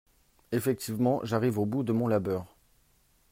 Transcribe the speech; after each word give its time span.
Effectivement, 0.51 1.19
j'arrive 1.23 1.59
au 1.59 1.67
bout 1.67 1.83
de 1.83 1.91
mon 1.93 2.07
labeur 2.07 2.57